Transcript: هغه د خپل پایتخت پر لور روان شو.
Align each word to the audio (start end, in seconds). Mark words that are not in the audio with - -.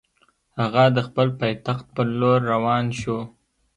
هغه 0.59 0.83
د 0.95 0.97
خپل 1.07 1.27
پایتخت 1.39 1.85
پر 1.95 2.05
لور 2.19 2.39
روان 2.53 2.85
شو. 2.99 3.19